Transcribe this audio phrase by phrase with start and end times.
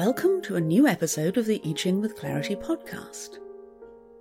[0.00, 3.36] Welcome to a new episode of the I Ching with Clarity podcast.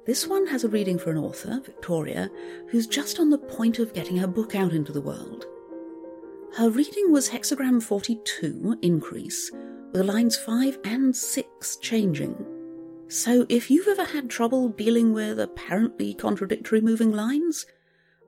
[0.05, 2.29] This one has a reading for an author, Victoria,
[2.67, 5.45] who's just on the point of getting her book out into the world.
[6.57, 9.52] Her reading was hexagram 42, increase,
[9.93, 12.46] with lines 5 and 6 changing.
[13.07, 17.66] So if you've ever had trouble dealing with apparently contradictory moving lines,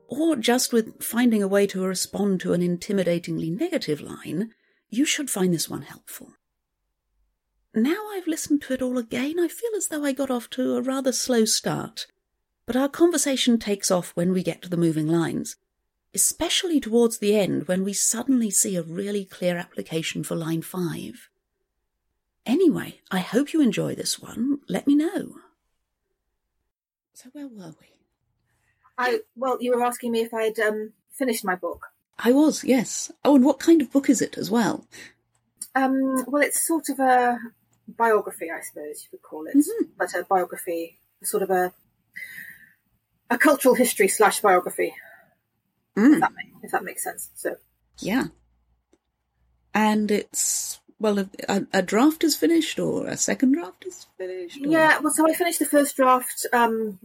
[0.08, 4.52] or just with finding a way to respond to an intimidatingly negative line,
[4.90, 6.32] you should find this one helpful.
[7.74, 10.76] Now I've listened to it all again, I feel as though I got off to
[10.76, 12.06] a rather slow start.
[12.66, 15.56] But our conversation takes off when we get to the moving lines,
[16.14, 21.30] especially towards the end when we suddenly see a really clear application for line 5.
[22.46, 24.60] Anyway, I hope you enjoy this one.
[24.68, 25.36] Let me know.
[27.14, 27.88] So, where were we?
[28.98, 31.88] I well, you were asking me if I'd um, finished my book.
[32.20, 33.12] I was, yes.
[33.24, 34.86] Oh, and what kind of book is it as well?
[35.74, 37.40] Um, well, it's sort of a
[37.98, 39.90] biography, I suppose you could call it, Mhm.
[39.98, 41.74] but a biography, sort of a
[43.30, 44.94] a cultural history slash biography.
[45.96, 47.30] Mm, If that, make, if that makes sense.
[47.36, 47.56] So
[48.00, 48.26] yeah.
[49.74, 54.60] And it's, well, a, a, draft is finished or a second draft is finished?
[54.62, 54.68] Or...
[54.68, 57.00] yeah, well, so I finished the first draft um,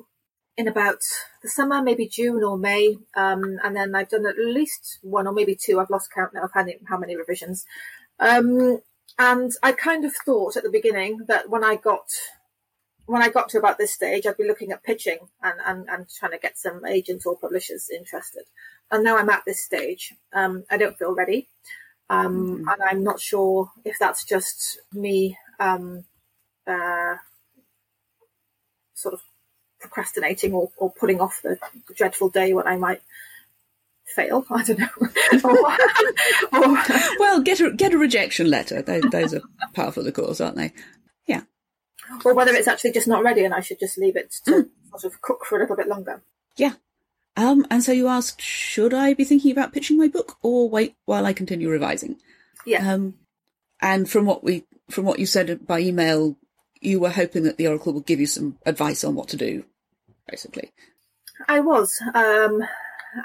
[0.57, 0.99] in about
[1.43, 5.33] the summer, maybe June or May, um, and then I've done at least one or
[5.33, 5.79] maybe two.
[5.79, 7.65] I've lost count now of how many, how many revisions.
[8.19, 8.81] Um,
[9.19, 12.07] and I kind of thought at the beginning that when I got
[13.07, 16.07] when I got to about this stage, I'd be looking at pitching and, and, and
[16.11, 18.43] trying to get some agents or publishers interested.
[18.91, 20.13] And now I'm at this stage.
[20.33, 21.49] Um, I don't feel ready.
[22.11, 22.73] Um, Mhm.
[22.73, 26.05] And I'm not sure if that's just me um,
[26.67, 27.17] uh,
[28.95, 29.23] sort of
[29.81, 31.59] procrastinating or, or putting off the
[31.95, 33.03] dreadful day when I might
[34.15, 34.45] fail.
[34.51, 34.89] I don't know.
[35.45, 35.59] or,
[36.59, 36.83] or,
[37.19, 38.83] Well, get a, get a rejection letter.
[38.83, 39.43] Those, those are
[39.75, 40.73] part of the course, aren't they?
[41.27, 41.43] Yeah.
[42.25, 45.13] Or whether it's actually just not ready and I should just leave it to sort
[45.13, 46.23] of cook for a little bit longer.
[46.57, 46.75] Yeah.
[47.37, 50.95] Um, and so you asked, should I be thinking about pitching my book or wait
[51.05, 52.17] while I continue revising?
[52.65, 52.93] Yeah.
[52.93, 53.15] Um,
[53.81, 56.37] and from what we, from what you said by email,
[56.81, 59.65] you were hoping that the Oracle would give you some advice on what to do,
[60.29, 60.73] basically.
[61.49, 62.63] I was, um,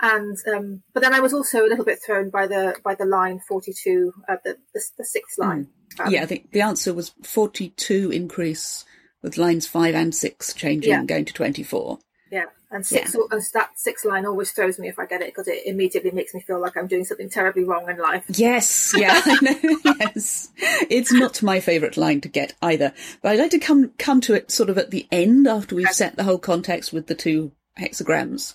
[0.01, 3.05] and um, but then I was also a little bit thrown by the by the
[3.05, 5.67] line forty two, uh, the, the the sixth line.
[5.99, 8.85] Um, yeah, I think the answer was 42 increase
[9.21, 11.03] with lines 5 and 6 changing, Yeah.
[11.03, 11.99] going to 24.
[12.31, 15.49] yeah, and six and that sixth line always throws me if I get it because
[15.49, 18.23] it immediately makes me feel like I'm doing something terribly wrong in life.
[18.29, 20.49] Yes, yeah, I know, yes.
[20.89, 24.33] It's not my favourite line to get either, but I'd like to come come to
[24.33, 27.51] it sort of at the end after we've set the whole context with the two
[27.77, 28.53] hexagrams.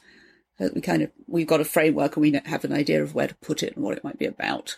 [0.59, 3.35] We kind of we've got a framework and we have an idea of where to
[3.37, 4.77] put it and what it might be about.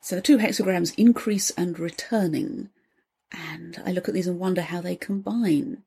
[0.00, 2.68] So the two hexagrams increase and returning,
[3.32, 5.82] and I look at these and wonder how they combine.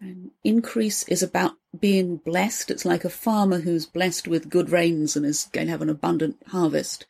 [0.00, 2.70] And increase is about being blessed.
[2.70, 5.88] It's like a farmer who's blessed with good rains and is going to have an
[5.88, 7.06] abundant harvest.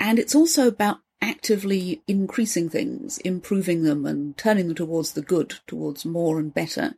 [0.00, 5.56] And it's also about actively increasing things, improving them and turning them towards the good,
[5.66, 6.94] towards more and better.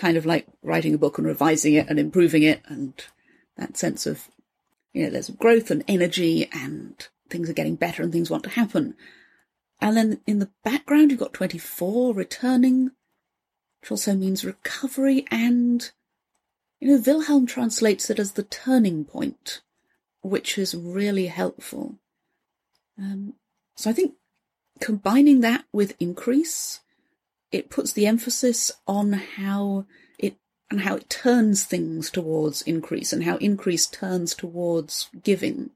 [0.00, 2.94] Kind of like writing a book and revising it and improving it and
[3.58, 4.28] that sense of,
[4.94, 8.50] you know, there's growth and energy and things are getting better and things want to
[8.50, 8.94] happen.
[9.78, 12.92] And then in the background, you've got 24 returning,
[13.82, 15.90] which also means recovery and,
[16.80, 19.60] you know, Wilhelm translates it as the turning point,
[20.22, 21.96] which is really helpful.
[22.98, 23.34] Um,
[23.76, 24.14] so I think
[24.80, 26.80] combining that with increase,
[27.52, 29.86] it puts the emphasis on how
[30.18, 30.36] it
[30.70, 35.70] and how it turns things towards increase and how increase turns towards giving.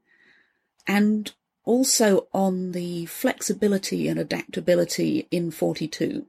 [0.87, 1.33] And
[1.65, 6.25] also on the flexibility and adaptability in 42.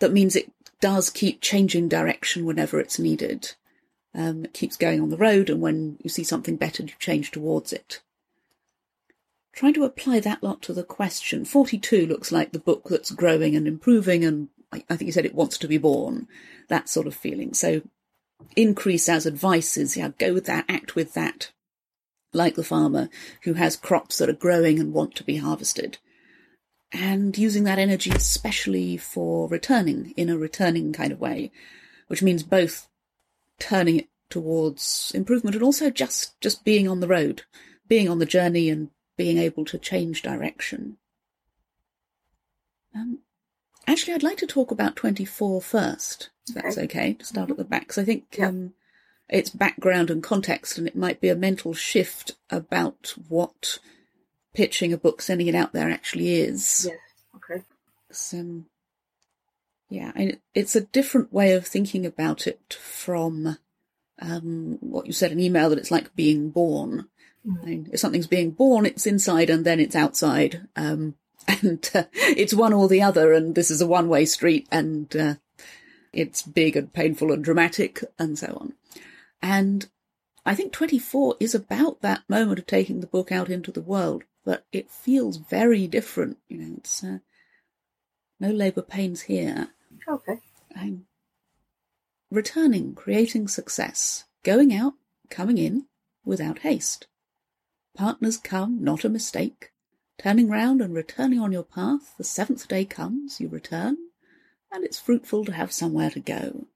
[0.00, 3.54] That means it does keep changing direction whenever it's needed.
[4.14, 7.30] Um, it keeps going on the road, and when you see something better, you change
[7.30, 8.00] towards it.
[9.52, 11.44] Trying to apply that lot to the question.
[11.44, 15.34] 42 looks like the book that's growing and improving, and I, think you said it
[15.34, 16.28] wants to be born.
[16.68, 17.54] That sort of feeling.
[17.54, 17.82] So,
[18.56, 21.50] increase as advice is, yeah, go with that, act with that.
[22.32, 23.08] Like the farmer
[23.44, 25.98] who has crops that are growing and want to be harvested.
[26.92, 31.50] And using that energy especially for returning in a returning kind of way,
[32.08, 32.88] which means both
[33.58, 37.42] turning it towards improvement and also just, just being on the road,
[37.88, 40.98] being on the journey and being able to change direction.
[42.94, 43.20] Um,
[43.88, 47.64] actually, I'd like to talk about 24 first, if that's okay, to start at the
[47.64, 48.74] back, because I think um,
[49.28, 53.78] it's background and context, and it might be a mental shift about what
[54.54, 56.88] pitching a book, sending it out there actually is.
[56.88, 56.98] Yes.
[57.36, 57.62] Okay.
[58.10, 58.66] So, um,
[59.88, 63.56] yeah, and it's a different way of thinking about it from
[64.20, 67.08] um, what you said in email that it's like being born.
[67.46, 67.62] Mm.
[67.62, 70.66] I mean, if something's being born, it's inside and then it's outside.
[70.76, 71.14] Um,
[71.48, 75.14] and uh, it's one or the other, and this is a one way street, and
[75.16, 75.34] uh,
[76.12, 78.74] it's big and painful and dramatic, and so on.
[79.42, 79.88] And
[80.44, 84.24] I think 24 is about that moment of taking the book out into the world,
[84.44, 86.38] but it feels very different.
[86.48, 87.18] You know, it's uh,
[88.38, 89.68] no labour pains here.
[90.06, 90.40] Okay.
[90.76, 91.06] I'm
[92.30, 94.94] returning, creating success, going out,
[95.30, 95.86] coming in,
[96.24, 97.06] without haste.
[97.96, 99.72] Partners come, not a mistake.
[100.18, 103.96] Turning round and returning on your path, the seventh day comes, you return,
[104.72, 106.66] and it's fruitful to have somewhere to go.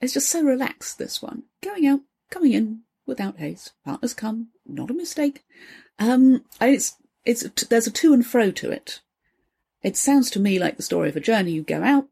[0.00, 1.44] It's just so relaxed, this one.
[1.62, 2.00] Going out,
[2.30, 3.72] coming in, without haste.
[3.84, 5.44] Partners come, not a mistake.
[5.98, 9.00] Um, it's, it's, there's a to and fro to it.
[9.82, 11.52] It sounds to me like the story of a journey.
[11.52, 12.08] You go out,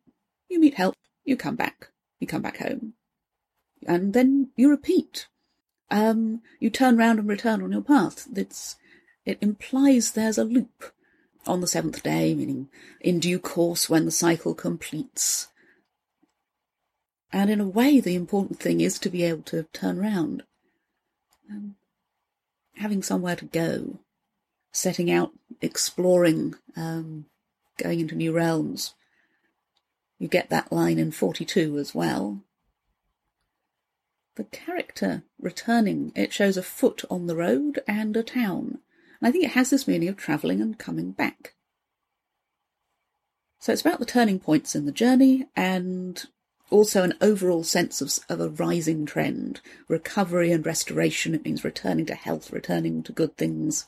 [0.49, 0.95] you meet help,
[1.25, 1.89] you come back,
[2.21, 2.95] you come back home.
[3.87, 5.27] And then you repeat.
[5.91, 8.29] Um, you turn round and return on your path.
[8.35, 8.77] It's,
[9.25, 10.93] it implies there's a loop
[11.47, 12.69] on the seventh day, meaning
[13.01, 15.49] in due course when the cycle completes.
[17.33, 20.45] And in a way, the important thing is to be able to turn round.
[21.51, 21.77] Um,
[22.77, 23.99] having somewhere to go,
[24.73, 27.27] setting out, exploring, um,
[27.77, 28.95] going into new realms.
[30.19, 32.41] You get that line in 42 as well.
[34.37, 38.79] The character returning, it shows a foot on the road and a town.
[39.25, 41.55] And I think it has this meaning of travelling and coming back.
[43.59, 46.23] So it's about the turning points in the journey and
[46.69, 49.63] also an overall sense of, of a rising trend.
[49.89, 53.87] Recovery and restoration, it means returning to health, returning to good things.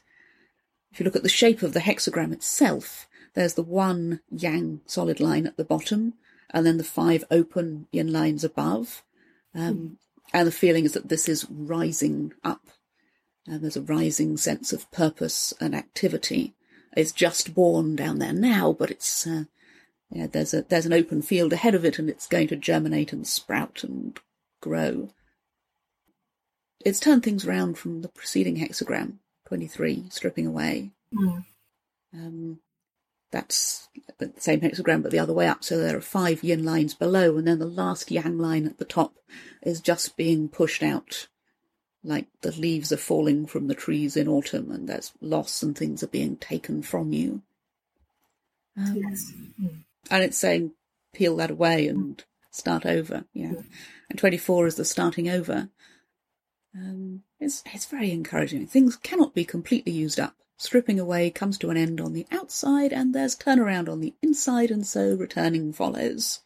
[0.90, 5.20] If you look at the shape of the hexagram itself, there's the one yang solid
[5.20, 6.14] line at the bottom,
[6.48, 9.02] and then the five open yin lines above.
[9.54, 9.96] Um, mm.
[10.32, 12.62] And the feeling is that this is rising up.
[13.46, 16.54] And there's a rising sense of purpose and activity.
[16.96, 19.44] It's just born down there now, but it's uh,
[20.10, 23.12] yeah, there's a there's an open field ahead of it, and it's going to germinate
[23.12, 24.18] and sprout and
[24.60, 25.10] grow.
[26.84, 29.14] It's turned things around from the preceding hexagram,
[29.48, 30.92] 23, stripping away.
[31.12, 31.44] Mm.
[32.14, 32.60] Um,
[33.32, 33.88] that's
[34.18, 35.64] the same hexagram, but the other way up.
[35.64, 38.84] So there are five yin lines below, and then the last yang line at the
[38.84, 39.16] top
[39.62, 41.26] is just being pushed out,
[42.06, 46.02] like the leaves are falling from the trees in autumn, and there's loss and things
[46.02, 47.42] are being taken from you.
[48.76, 49.32] Um, yes.
[50.10, 50.72] And it's saying
[51.14, 53.24] peel that away and start over.
[53.32, 53.52] Yeah.
[54.08, 55.68] And 24 is the starting over.
[56.74, 58.66] Um, it's, it's very encouraging.
[58.66, 60.34] Things cannot be completely used up.
[60.58, 64.70] Stripping away comes to an end on the outside, and there's turnaround on the inside,
[64.70, 66.40] and so returning follows.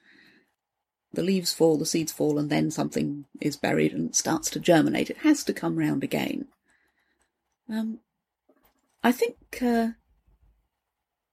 [1.12, 5.10] The leaves fall, the seeds fall, and then something is buried and starts to germinate.
[5.10, 6.46] It has to come round again.
[7.68, 8.00] Um,
[9.02, 9.88] I think uh,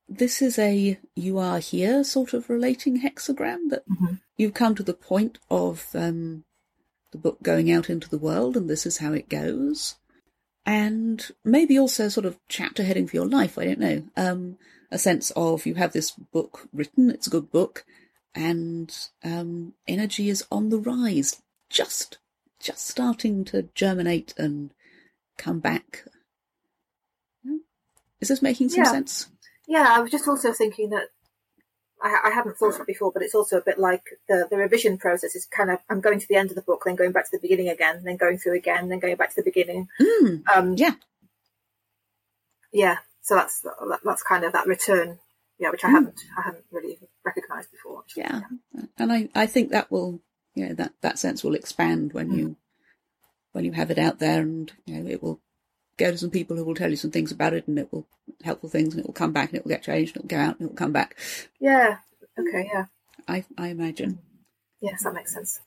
[0.07, 4.15] this is a you are here sort of relating hexagram that mm-hmm.
[4.35, 6.43] you've come to the point of um,
[7.11, 9.95] the book going out into the world, and this is how it goes
[10.67, 13.57] and maybe also sort of chapter heading for your life.
[13.57, 14.03] I don't know.
[14.17, 14.57] Um,
[14.91, 17.85] a sense of you have this book written, it's a good book,
[18.37, 22.19] and um, energy is on the rise, just
[22.59, 24.71] just starting to germinate and
[25.37, 26.05] come back.
[28.21, 28.91] Is this making some yeah.
[28.91, 29.27] sense?
[29.67, 31.07] Yeah, I was just also thinking that
[32.01, 34.57] I, I hadn't thought of it before, but it's also a bit like the, the
[34.57, 37.11] revision process is kind of I'm going to the end of the book, then going
[37.11, 39.87] back to the beginning again, then going through again, then going back to the beginning.
[39.99, 40.93] Mm, um, yeah,
[42.71, 42.97] yeah.
[43.21, 43.65] So that's
[44.05, 45.19] that's kind of that return,
[45.59, 45.93] yeah, which I Mm.
[45.93, 47.99] hadn't I hadn't really recognised before.
[48.01, 48.23] actually.
[48.23, 48.41] yeah,
[48.97, 50.21] and I I think that will
[50.55, 52.37] you know that that sense will expand when Mm.
[52.37, 52.55] you
[53.53, 55.39] when you have it out there, and you know it will
[55.97, 58.07] go to some people who will tell you some things about it, and it will
[58.43, 60.37] helpful things, and it will come back, and it will get changed, and it will
[60.37, 61.17] go out, and it will come back.
[61.59, 61.97] Yeah.
[62.39, 62.69] Okay.
[62.73, 62.85] Yeah.
[63.27, 64.19] I I imagine.
[64.81, 65.59] Yes, that makes sense.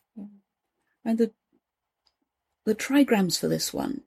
[1.04, 1.32] And the
[2.64, 4.02] the trigrams for this one,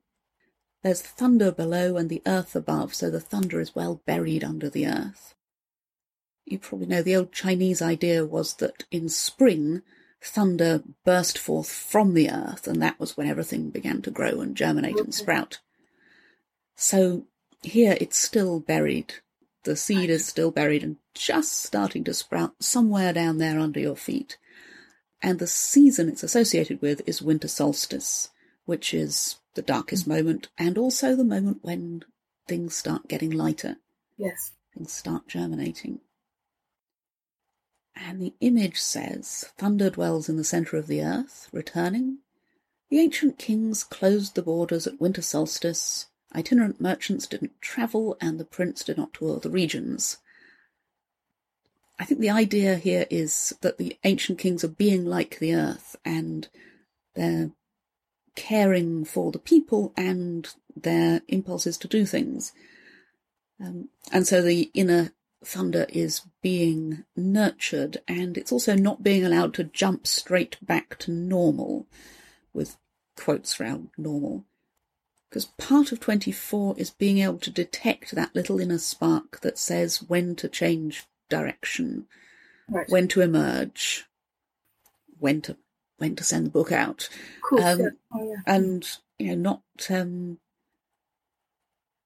[0.84, 4.88] there's thunder below and the earth above, so the thunder is well buried under the
[4.88, 5.34] earth.
[6.46, 9.82] You probably know the old Chinese idea was that in spring,
[10.22, 14.56] thunder burst forth from the earth, and that was when everything began to grow and
[14.56, 15.60] germinate and sprout.
[16.76, 17.26] So
[17.62, 19.16] here it's still buried.
[19.64, 23.96] The seed is still buried and just starting to sprout somewhere down there under your
[23.96, 24.38] feet.
[25.22, 28.30] And the season it's associated with is winter solstice,
[28.66, 30.12] which is the darkest hmm.
[30.12, 32.04] moment and also the moment when
[32.48, 33.78] things start getting lighter.
[34.18, 34.52] Yes.
[34.74, 36.00] Things start germinating.
[37.96, 42.20] And the image says, Thunder dwells in the centre of the earth, returning.
[42.90, 46.08] The ancient kings closed the borders at winter solstice.
[46.36, 50.18] Itinerant merchants didn't travel, and the prince did not tour the regions.
[52.00, 55.96] I think the idea here is that the ancient kings are being like the earth,
[56.04, 56.48] and
[57.14, 57.52] they're
[58.36, 62.52] caring for the people and their impulses to do things.
[63.60, 65.12] Um, and so the inner
[65.46, 71.12] thunder is being nurtured and it's also not being allowed to jump straight back to
[71.12, 71.88] normal
[72.54, 72.78] with
[73.16, 74.46] quotes around normal.
[75.30, 80.04] Because part of 24 is being able to detect that little inner spark that says
[80.04, 82.06] when to change direction,
[82.70, 82.88] Right.
[82.90, 84.06] when to emerge,
[85.20, 85.58] when to
[85.98, 87.10] when to send the book out,
[87.42, 87.64] cool.
[87.64, 87.92] um.
[88.14, 88.36] Oh, yeah.
[88.46, 88.88] and
[89.20, 90.38] you know not um,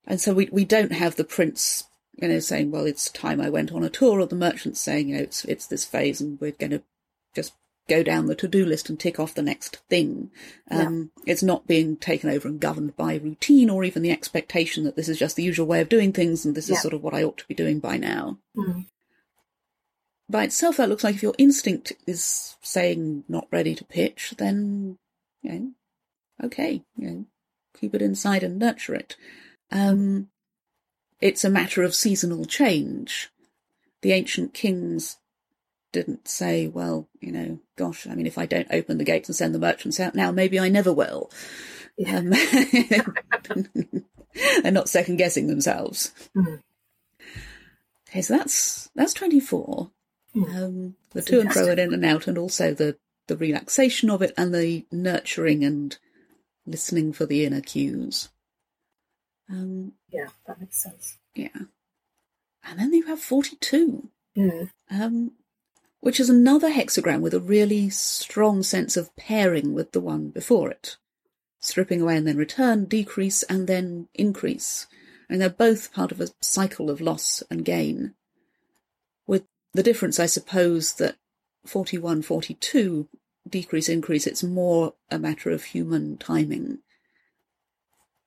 [0.06, 1.84] and so we we don't have the prince
[2.20, 5.08] you know saying well it's time I went on a tour or the merchants saying
[5.08, 6.82] you know it's it's this phase and we're going to
[7.34, 7.52] just
[7.88, 10.30] go down the to-do list and tick off the next thing
[10.70, 14.94] um, it's not being taken over and governed by routine or even the expectation that
[14.94, 16.74] this is just the usual way of doing things and this Yeah.
[16.76, 18.84] is sort of what I ought to be doing by now Mm.
[20.28, 24.98] by itself, that looks like if your instinct is saying not ready to pitch, then,
[25.42, 25.70] you know,
[26.44, 27.24] okay, you know,
[27.78, 29.16] keep it inside and nurture it.
[29.70, 30.28] Um,
[31.20, 33.30] it's a matter of seasonal change.
[34.02, 35.16] The ancient kings
[35.92, 39.36] didn't say, well, you know, gosh, I mean, if I don't open the gates and
[39.36, 41.30] send the merchants out now, maybe I never will.
[41.96, 42.18] Yeah.
[42.18, 42.30] Um,
[44.62, 46.12] they're not second guessing themselves.
[46.36, 46.62] Mhm.
[48.08, 49.90] Okay, so that's that's twenty four.
[50.34, 50.56] Mm.
[50.56, 52.96] Um, the That's to and fro and in and out, and also the
[53.26, 55.98] the relaxation of it, and the nurturing and
[56.66, 58.28] listening for the inner cues.
[59.50, 61.16] Um, Yeah, that makes sense.
[61.34, 61.48] yeah,
[62.62, 64.70] and then you have forty two, Mm.
[64.90, 65.32] um,
[66.00, 70.70] which is another hexagram with a really strong sense of pairing with the one before
[70.70, 70.96] it,
[71.60, 74.86] stripping away and then return, decrease and then increase,
[75.28, 78.14] and they're both part of a cycle of loss and gain.
[79.26, 81.16] With the difference, I suppose, that
[81.66, 83.08] 41, 42,
[83.48, 86.78] decrease, increase, it's more a matter of human timing.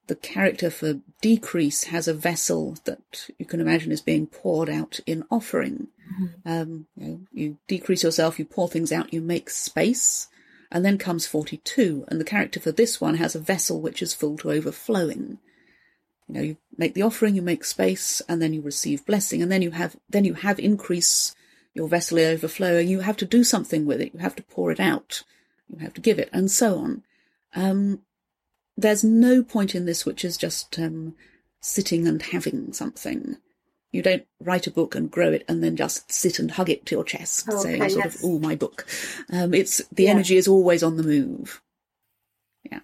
[0.08, 5.00] The character for decrease has a vessel that you can imagine is being poured out
[5.06, 5.88] in offering.
[6.46, 10.28] Um, you, know, you decrease yourself, you pour things out, you make space,
[10.72, 12.06] and then comes 42.
[12.08, 15.38] And the character for this one has a vessel which is full to overflowing.
[16.28, 19.52] You know, you make the offering, you make space, and then you receive blessing, and
[19.52, 21.36] then you have then you have increase
[21.74, 22.88] your vessel overflowing.
[22.88, 24.14] You have to do something with it.
[24.14, 25.24] You have to pour it out.
[25.70, 27.04] You have to give it, and so on.
[27.54, 28.02] Um,
[28.78, 31.16] there's no point in this which is just um,
[31.62, 33.38] sitting and having something.
[33.92, 36.86] You don't write a book and grow it and then just sit and hug it
[36.86, 38.16] to your chest, Oh, saying sort yes.
[38.16, 38.86] of, "Oh, my book."
[39.32, 40.12] Um, it's the Yeah.
[40.12, 41.62] energy is always on the move.
[42.64, 42.80] Yeah,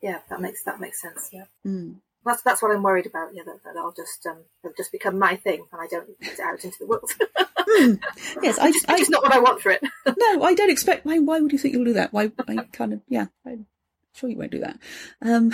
[0.00, 1.28] yeah, that makes that makes sense.
[1.32, 1.96] Yeah, Mm.
[2.24, 3.34] that's that's what I'm worried about.
[3.34, 6.32] Yeah, that, that I'll just um it'll just become my thing, and I don't put
[6.32, 7.10] it out into the world.
[8.42, 9.82] Yes, I, Which I is not what I want for it.
[10.06, 11.06] no, I don't expect.
[11.06, 11.18] Why?
[11.18, 12.12] Why would you think you'll do that?
[12.12, 12.30] Why?
[12.46, 13.26] I kind of yeah.
[13.46, 13.66] I'm
[14.14, 14.78] sure you won't do that.
[15.20, 15.52] Um,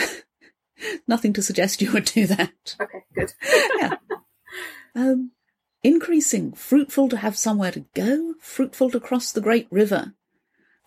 [1.08, 2.76] nothing to suggest you would do that.
[2.80, 3.32] okay, good.
[3.78, 3.96] yeah.
[4.94, 5.32] Um,
[5.82, 10.14] increasing, fruitful to have somewhere to go, fruitful to cross the great river.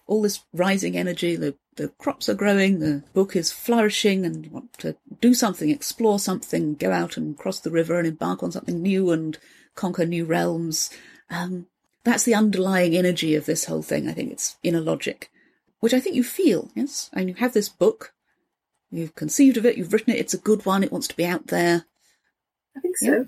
[0.07, 4.51] All this rising energy, the, the crops are growing, the book is flourishing, and you
[4.51, 8.51] want to do something, explore something, go out and cross the river and embark on
[8.51, 9.37] something new and
[9.75, 10.89] conquer new realms.
[11.29, 11.67] Um,
[12.03, 14.09] that's the underlying energy of this whole thing.
[14.09, 15.31] I think it's inner logic,
[15.81, 17.09] which I think you feel, yes?
[17.13, 18.13] And you have this book,
[18.89, 21.25] you've conceived of it, you've written it, it's a good one, it wants to be
[21.25, 21.85] out there.
[22.75, 23.25] I think so.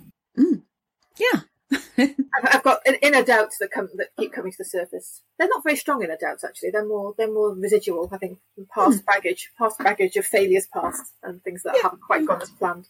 [1.19, 1.41] Yeah.
[1.97, 2.15] I've,
[2.55, 5.21] I've got in- inner doubts that come that keep coming to the surface.
[5.37, 6.69] They're not very strong inner doubts, actually.
[6.71, 8.09] They're more they're more residual.
[8.11, 8.39] I think
[8.73, 9.05] past Hmm.
[9.05, 12.87] baggage, past baggage of failures past, and things that haven't quite gone as planned.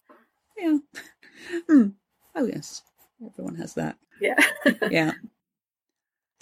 [0.57, 0.77] Yeah.
[1.69, 1.89] Hmm.
[2.35, 2.83] Oh, yes.
[3.25, 3.97] Everyone has that.
[4.21, 4.35] Yeah,
[4.89, 5.11] Yeah.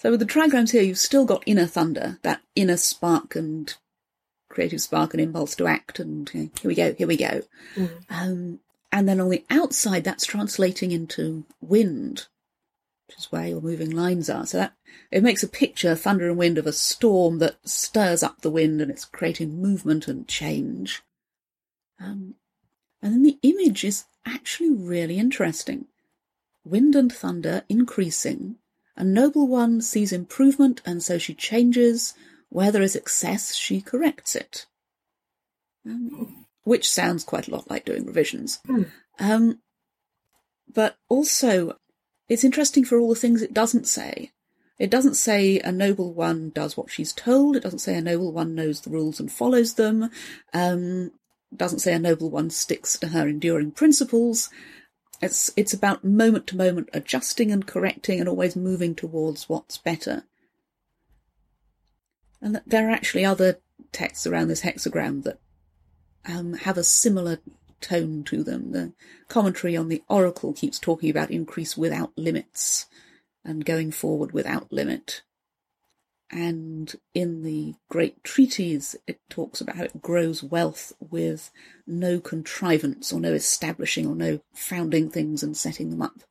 [0.02, 3.72] So with the trigrams here, you've still got inner thunder, that inner spark and
[4.50, 7.44] creative spark and impulse to act, and you know, here we go, here we go.
[7.76, 7.90] Mm.
[8.10, 8.60] Um,
[8.92, 12.26] and then on the outside, that's translating into wind,
[13.06, 14.48] which is where your moving lines are.
[14.48, 14.74] So that
[15.12, 18.82] it makes a picture, thunder and wind, of a storm that stirs up the wind
[18.82, 21.04] and it's creating movement and change.
[22.00, 22.34] Um,
[23.04, 25.86] and then the image is actually really interesting.
[26.66, 28.56] Wind and thunder increasing.
[28.98, 32.14] A noble one sees improvement, and so she changes.
[32.50, 34.66] Where there is excess, she corrects it.
[35.86, 38.60] Um, which sounds quite a lot like doing revisions.
[38.66, 38.84] Hmm.
[39.20, 39.60] Um,
[40.74, 41.78] but also,
[42.28, 44.32] it's interesting for all the things it doesn't say.
[44.78, 47.56] It doesn't say a noble one does what she's told.
[47.56, 50.10] It doesn't say a noble one knows the rules and follows them.
[50.54, 51.12] Um,
[51.56, 54.50] doesn't say a noble one sticks to her enduring principles.
[55.22, 60.24] It's it's about moment to moment adjusting and correcting and always moving towards what's better.
[62.42, 63.60] And there are actually other
[63.92, 65.40] texts around this hexagram that
[66.26, 67.40] um, have a similar
[67.82, 68.72] tone to them.
[68.72, 68.94] The
[69.28, 72.88] commentary on the Oracle keeps talking about increase without limits
[73.44, 75.22] and going forward without limit.
[76.32, 81.52] And in the great treatise, it talks about how it grows wealth with
[81.86, 86.22] no contrivance or no establishing or no founding things and setting them up.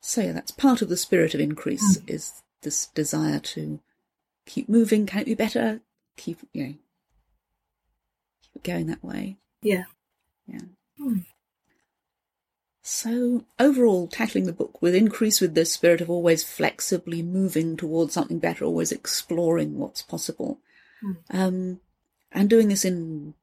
[0.00, 2.08] So yeah, that's part of the spirit of increase mm.
[2.08, 3.80] is this desire to
[4.46, 5.80] keep moving, can it be better?
[6.16, 6.74] Keep you know
[8.42, 9.36] keep it going that way.
[9.62, 9.84] Yeah.
[10.46, 10.60] Yeah.
[10.98, 11.18] Hmm.
[12.90, 18.14] So, overall, tackling the book with increase with the spirit of always flexibly moving towards
[18.14, 20.58] something better, always exploring what's possible.
[21.02, 21.12] Hmm.
[21.28, 21.80] Um,
[22.32, 23.34] and doing this in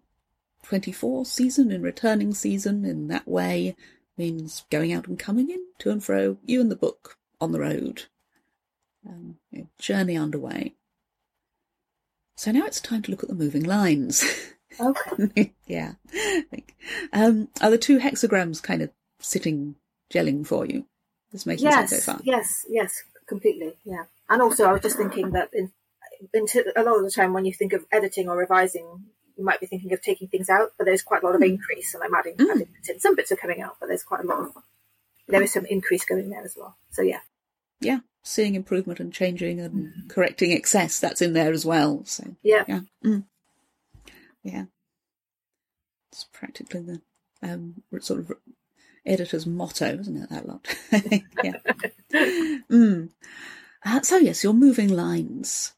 [0.64, 3.75] 24 season, in returning season, in that way,
[4.18, 7.60] means going out and coming in, to and fro, you and the book on the
[7.60, 8.06] road.
[9.08, 9.38] Um,
[9.78, 10.74] journey underway.
[12.36, 14.25] So now it's time to look at the moving lines.
[14.80, 15.54] Okay.
[15.68, 15.94] yeah.
[17.14, 19.75] Um, are the two hexagrams kind of sitting,
[20.13, 20.86] gelling for you?
[21.34, 22.22] It's making yes, sense so far.
[22.24, 23.74] Yes, yes, completely.
[23.84, 24.05] Yeah.
[24.29, 25.72] And also, I was just thinking that in,
[26.34, 29.05] in t- a lot of the time when you think of editing or revising,
[29.38, 31.50] you might be thinking of taking things out, but there's quite a lot of mm.
[31.50, 32.50] increase, and I'm adding, mm.
[32.50, 33.00] adding in.
[33.00, 34.53] Some bits are coming out, but there's quite a lot of
[35.27, 36.77] there is some increase going there as well.
[36.91, 37.19] So yeah,
[37.81, 40.10] yeah, seeing improvement and changing and mm.
[40.10, 42.03] correcting excess that's in there as well.
[42.05, 42.81] So yeah, yeah.
[43.03, 43.25] Mm.
[44.43, 44.65] Yeah.
[46.12, 47.01] It's practically the
[47.41, 48.32] um, sort of
[49.06, 50.30] editor's motto, isn't it?
[50.30, 50.76] That lot.
[51.44, 52.62] yeah.
[52.70, 53.10] Mm.
[53.84, 55.74] Uh, so, yes, your moving lines.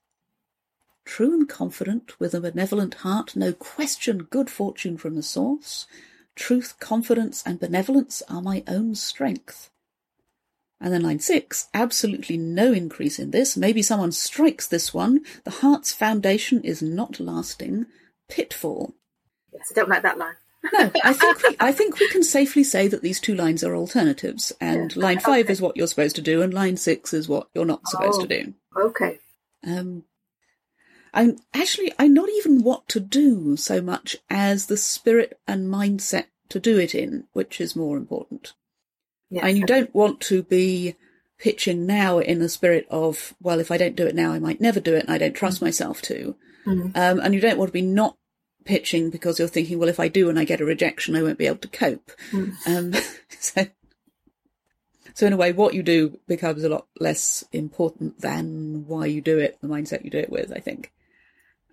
[1.05, 5.87] True and confident, with a benevolent heart, no question good fortune from the source.
[6.35, 9.69] Truth, confidence, and benevolence are my own strength.
[10.79, 13.57] And then line six, absolutely no increase in this.
[13.57, 15.21] Maybe someone strikes this one.
[15.43, 17.87] The heart's foundation is not lasting
[18.29, 18.93] pitfall.
[19.51, 20.35] Yes, I don't like that line.
[20.73, 23.75] No, I think we, I think we can safely say that these two lines are
[23.75, 25.03] alternatives, and yeah.
[25.03, 25.53] line five okay.
[25.53, 28.25] is what you're supposed to do, and line six is what you're not supposed oh,
[28.25, 28.53] to do.
[28.77, 29.19] Okay.
[29.65, 30.03] Um,
[31.13, 36.25] I'm actually I'm not even what to do so much as the spirit and mindset
[36.49, 38.53] to do it in, which is more important.
[39.29, 39.43] Yes.
[39.45, 40.95] And you don't want to be
[41.37, 44.61] pitching now in the spirit of, well, if I don't do it now, I might
[44.61, 45.65] never do it, and I don't trust mm-hmm.
[45.65, 46.35] myself to.
[46.65, 46.95] Mm.
[46.95, 48.17] Um, and you don't want to be not
[48.67, 51.39] pitching because you're thinking, well, if I do and I get a rejection, I won't
[51.39, 52.11] be able to cope.
[52.31, 52.67] Mm.
[52.67, 53.01] Um,
[53.39, 53.65] so,
[55.13, 59.21] so in a way, what you do becomes a lot less important than why you
[59.21, 60.91] do it, the mindset you do it with, I think.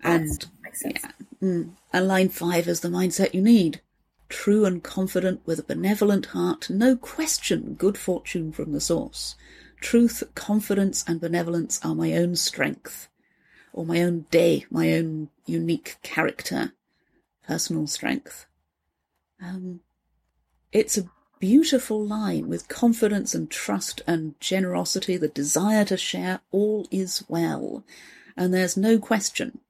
[0.02, 0.46] And
[0.84, 1.10] yeah,
[1.42, 3.80] mm, and line five is the mindset you need.
[4.28, 9.34] True and confident with a benevolent heart, no question, good fortune from the source.
[9.80, 13.08] Truth, confidence, and benevolence are my own strength
[13.74, 16.72] or my own day, my own unique character,
[17.46, 18.46] personal strength.
[19.42, 19.80] Um,
[20.72, 26.86] it's a beautiful line with confidence and trust and generosity, the desire to share, all
[26.90, 27.84] is well.
[28.36, 29.60] And there's no question.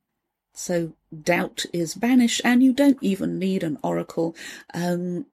[0.52, 4.36] So doubt is banished, and you don't even need an oracle.
[4.72, 5.26] Um,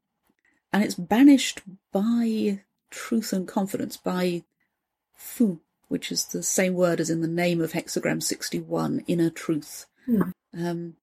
[0.73, 4.43] and it's banished by truth and confidence, by
[5.13, 9.85] fu, which is the same word as in the name of hexagram 61, inner truth.
[10.07, 10.31] Mm.
[10.57, 10.95] Um,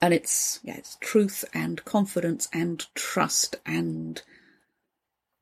[0.00, 4.22] and it's, yeah, it's truth and confidence and trust and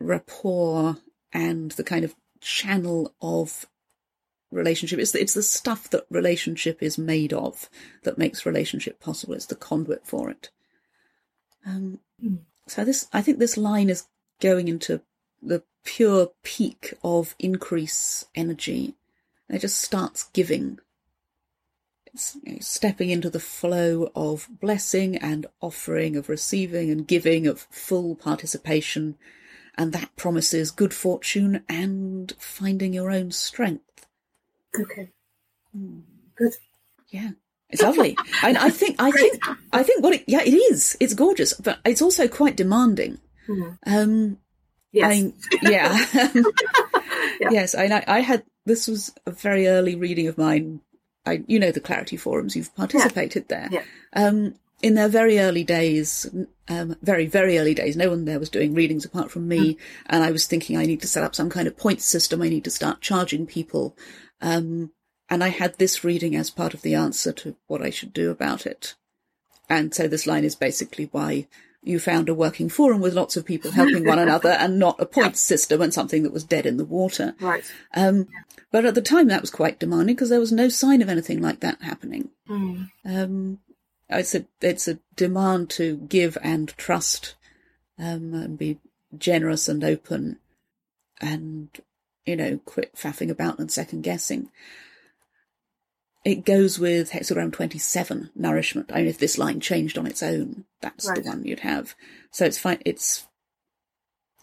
[0.01, 0.99] rapport
[1.33, 3.67] and the kind of channel of
[4.51, 4.99] relationship.
[4.99, 7.69] It's the, it's the stuff that relationship is made of
[8.05, 9.35] that makes relationship possible.
[9.35, 10.51] It's the conduit for it.
[11.67, 12.39] Um, mm.
[12.67, 14.07] So this, I think this line is
[14.41, 15.01] going into
[15.43, 18.95] the pure peak of increase energy.
[19.49, 20.79] It just starts giving.
[22.15, 27.47] It's you know, stepping into the flow of blessing and offering, of receiving and giving,
[27.47, 29.17] of full participation.
[29.77, 34.07] And that promises good fortune and finding your own strength.
[34.79, 35.11] Okay.
[35.77, 36.03] Mm.
[36.37, 36.53] Good.
[37.09, 37.31] Yeah.
[37.69, 38.17] It's lovely.
[38.43, 40.97] I, I think, I think, I think what it, yeah, it is.
[41.01, 43.19] It's gorgeous, but it's also quite demanding.
[43.49, 43.71] Mm-hmm.
[43.93, 44.39] Um,
[44.95, 45.11] Yes.
[45.11, 46.07] I, yeah.
[47.41, 47.51] yeah.
[47.51, 47.75] Yes.
[47.75, 50.81] I, I had, this was a very early reading of mine.
[51.27, 53.69] I, you know, the Clarity forums, you've participated yeah.
[53.69, 53.69] there.
[53.73, 53.85] Yeah.
[54.27, 56.29] Um, in their very early days,
[56.69, 59.75] um, very, very early days, no one there was doing readings apart from me.
[59.75, 59.79] Mm.
[60.07, 62.43] And I was thinking I need to set up some kind of point system.
[62.43, 63.97] I need to start charging people.
[64.43, 64.93] Um,
[65.31, 68.31] and I had this reading as part of the answer to what I should do
[68.31, 68.95] about it.
[69.71, 71.47] And so this line is basically why
[71.87, 75.07] you found a working forum with lots of people helping one another and not a
[75.07, 77.35] points system and something that was dead in the water.
[77.41, 77.65] Right.
[77.95, 78.29] Um,
[78.71, 81.41] but at the time that was quite demanding because there was no sign of anything
[81.41, 82.31] like that happening.
[82.49, 82.91] Mm.
[83.05, 83.59] Um,
[84.09, 87.35] it's a, it's a demand to give and trust,
[87.99, 88.79] um, and be
[89.17, 90.39] generous and open
[91.21, 91.69] and,
[92.27, 94.51] you know, quit faffing about and second guessing
[96.25, 98.91] it goes with hexagram 27 nourishment.
[98.93, 101.23] I mean, if this line changed on its own, that's right.
[101.23, 101.95] the one you'd have.
[102.31, 102.81] So it's fine.
[102.85, 103.27] It's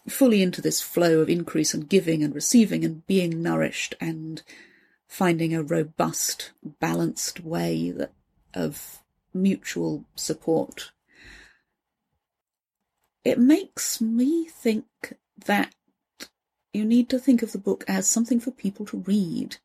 [0.08, 4.42] fully into this flow of increase and giving and receiving and being nourished and
[5.08, 8.12] finding a robust, balanced way that,
[8.54, 9.00] of
[9.34, 10.92] mutual support.
[13.24, 14.86] It makes me think
[15.46, 15.74] that
[16.72, 19.58] you need to think of the book as something for people to read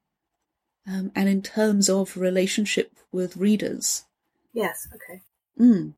[0.88, 4.06] um, and in terms of relationship with readers.
[4.54, 5.22] Yes, okay.
[5.60, 5.94] Mm.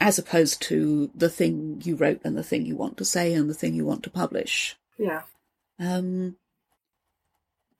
[0.00, 3.50] As opposed to the thing you wrote and the thing you want to say and
[3.50, 4.76] the thing you want to publish.
[4.98, 5.22] Yeah.
[5.78, 6.36] Um,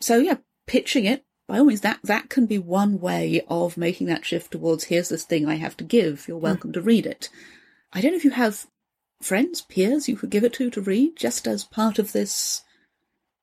[0.01, 4.07] so yeah, pitching it by all means, that that can be one way of making
[4.07, 6.29] that shift towards here's this thing I have to give.
[6.29, 6.44] You're hmm.
[6.44, 6.75] welcome mm.
[6.75, 7.29] to read it.
[7.92, 8.68] I don't know if you have
[9.20, 12.62] friends, peers you could give it to to read, just as part of this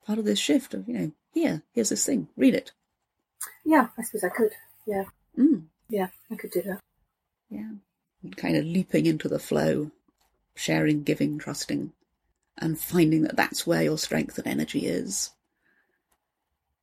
[0.06, 2.72] part of this shift of you know here, here's this thing, read it.
[3.64, 4.52] Yeah, I suppose I could.
[4.86, 5.06] Yeah.
[5.38, 5.64] Mm.
[5.90, 6.80] Yeah, I could do that.
[7.50, 7.72] Yeah.
[8.36, 9.92] Kind of leaping into the flow,
[10.56, 11.94] sharing, giving, trusting,
[12.58, 15.32] and finding that that's where your strength and energy is.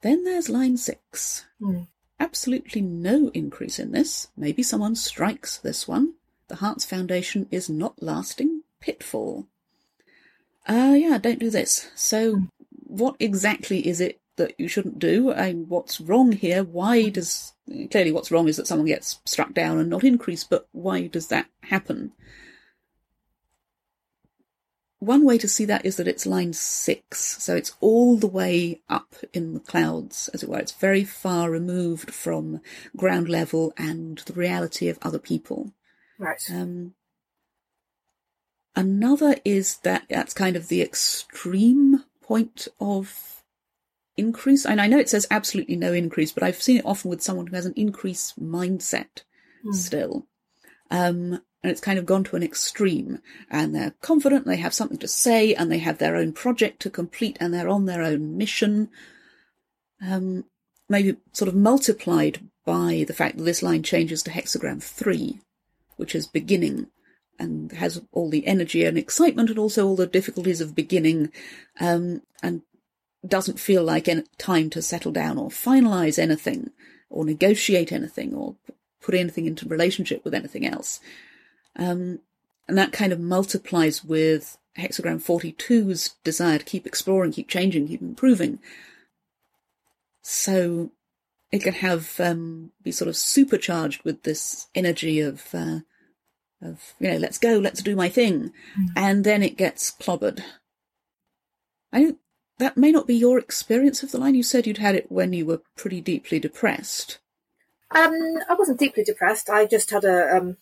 [0.03, 1.47] Then there's line six.
[1.61, 1.89] Mm.
[2.21, 4.29] Absolutely no increase in this.
[4.37, 6.15] Maybe someone strikes this one.
[6.49, 8.63] The Heart's foundation is not lasting.
[8.81, 9.47] Pitfall.
[10.69, 11.91] Uh, yeah, don't do this.
[11.95, 12.49] So, mm.
[12.71, 16.65] what exactly is it that you shouldn't do and what's wrong here.
[16.65, 17.53] Why does
[17.91, 21.29] clearly what's wrong is that someone gets struck down and not increased but why does
[21.29, 22.13] that happen?
[25.05, 28.81] One way to see that is that it's line six, so it's all the way
[28.89, 30.61] up in the clouds, as it were.
[30.61, 32.63] It's very far removed from
[32.97, 35.73] ground level and the reality of other people.
[36.19, 36.43] Right.
[36.51, 36.95] Um,
[38.75, 43.43] another is that that's kind of the extreme point of
[44.17, 44.65] increase.
[44.65, 47.47] And I know it says absolutely no increase, but I've seen it often with someone
[47.47, 49.23] who has an increase mindset
[49.65, 49.75] mm.
[49.75, 50.27] still.
[50.91, 54.99] Um, and it's kind of gone to an extreme and they're confident, they have something
[54.99, 58.37] to say and they have their own project to complete and they're on their own
[58.37, 58.91] mission.
[60.07, 60.45] Um,
[60.91, 65.41] maybe sort of multiplied by the fact that this line changes to hexagram three,
[65.97, 66.89] which is beginning
[67.39, 71.33] and has all the energy and excitement and also all the difficulties of beginning,
[71.81, 72.61] um, and
[73.27, 76.71] doesn't feel like any time to settle down or finalize anything
[77.11, 78.57] or negotiate anything or
[79.01, 81.01] put anything into relationship with anything else.
[81.77, 82.21] Um,
[82.69, 88.03] and that kind of multiplies with hexagram 42's desire to keep exploring, keep changing, keep
[88.03, 88.59] improving.
[90.23, 90.91] So
[91.53, 95.81] it can have um, be sort of supercharged with this energy of uh,
[96.63, 98.89] of you know let's go, let's do my thing, mm.
[98.97, 100.43] and then it gets clobbered.
[101.93, 102.19] I don't
[102.59, 104.35] that may not be your experience of the line.
[104.35, 107.19] You said you'd had it when you were pretty deeply depressed.
[107.91, 108.13] Um,
[108.49, 109.51] I wasn't deeply depressed.
[109.51, 110.57] I just had a, um,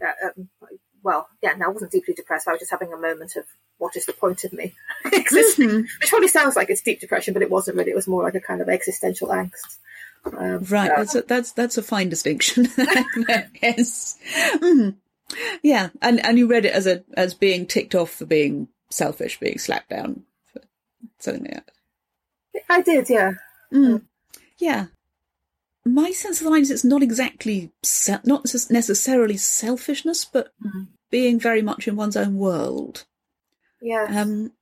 [0.00, 0.48] uh, um,
[1.02, 2.48] well, yeah, no, I wasn't deeply depressed.
[2.48, 3.44] I was just having a moment of
[3.78, 5.80] what is the point of me existing, mm-hmm.
[6.00, 7.90] which probably sounds like it's deep depression, but it wasn't really.
[7.90, 9.78] It was more like a kind of existential angst.
[10.24, 12.68] Um, right, uh, that's a, that's that's a fine distinction.
[13.60, 14.18] yes,
[14.56, 14.90] mm-hmm.
[15.64, 19.40] yeah, and and you read it as a as being ticked off for being selfish,
[19.40, 20.22] being slapped down
[21.18, 22.64] something like that.
[22.68, 23.32] I did, yeah.
[23.72, 24.02] Mm.
[24.58, 24.86] Yeah.
[25.84, 30.88] My sense of the line is it's not exactly se- not necessarily selfishness, but mm.
[31.10, 33.04] being very much in one's own world.
[33.80, 34.06] Yeah.
[34.08, 34.52] Um,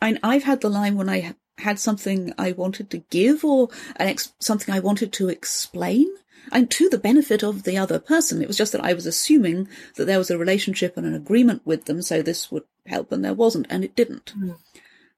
[0.00, 4.08] I, I've had the line when I had something I wanted to give or an
[4.08, 6.08] ex- something I wanted to explain,
[6.50, 8.40] and to the benefit of the other person.
[8.40, 11.62] It was just that I was assuming that there was a relationship and an agreement
[11.66, 14.32] with them, so this would help, and there wasn't, and it didn't.
[14.36, 14.56] Mm.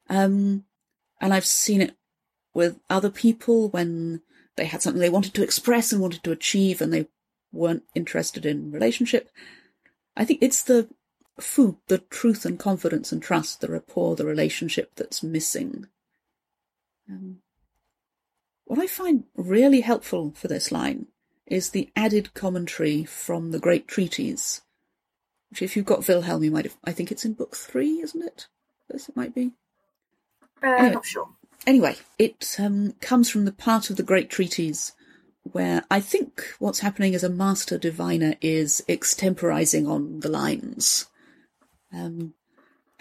[0.09, 0.65] Um,
[1.23, 1.97] and I've seen it
[2.53, 4.21] with other people when
[4.57, 7.07] they had something they wanted to express and wanted to achieve and they
[7.53, 9.31] weren't interested in relationship.
[10.17, 10.89] I think it's the
[11.41, 15.87] fu, the truth and confidence and trust, the rapport, the relationship that's missing.
[17.09, 17.39] Um,
[18.65, 21.07] what I find really helpful for this line
[21.47, 24.63] is the added commentary from the Great Treatise,
[25.51, 26.77] which, if you've got Wilhelm, you might have.
[26.85, 28.49] I think it's in book three, isn't it?
[28.91, 29.53] Yes, it might be.
[30.63, 31.29] Uh, anyway, not sure.
[31.67, 34.93] Anyway, it um, comes from the part of the Great Treatise
[35.45, 41.07] where I think what's happening as a master diviner is extemporizing on the lines.
[41.93, 42.35] Um,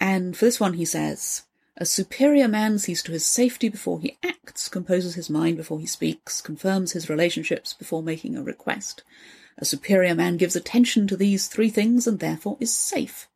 [0.00, 1.42] and for this one, he says,
[1.76, 5.86] a superior man sees to his safety before he acts, composes his mind before he
[5.86, 9.02] speaks, confirms his relationships before making a request.
[9.56, 13.28] A superior man gives attention to these three things and therefore is safe.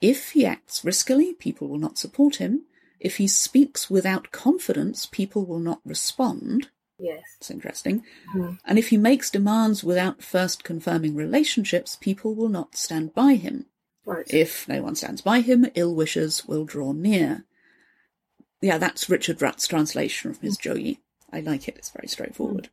[0.00, 2.62] If he acts riskily, people will not support him.
[3.02, 6.68] If he speaks without confidence, people will not respond.
[7.00, 7.24] Yes.
[7.38, 8.04] It's interesting.
[8.32, 8.60] Mhm.
[8.64, 13.66] And if he makes demands without first confirming relationships, people will not stand by him.
[14.04, 14.24] Right.
[14.32, 17.44] If no one stands by him, ill wishers will draw near.
[18.60, 20.98] Yeah, that's Richard Rutt's translation from his Zhouyi.
[21.32, 22.68] I like it, it's very straightforward.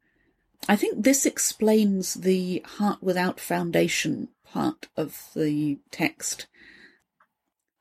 [0.67, 6.45] I think this explains the heart without foundation part of the text,